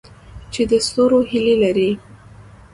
[0.53, 1.89] چې د ستورو هیلې لري؟